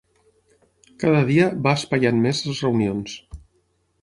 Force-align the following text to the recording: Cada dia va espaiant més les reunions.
Cada 1.03 1.19
dia 1.27 1.49
va 1.67 1.75
espaiant 1.83 2.23
més 2.25 2.43
les 2.49 2.63
reunions. 2.67 3.15